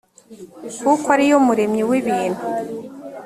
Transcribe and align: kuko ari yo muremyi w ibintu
kuko 0.83 1.07
ari 1.15 1.25
yo 1.31 1.37
muremyi 1.45 1.81
w 1.89 1.91
ibintu 1.99 2.43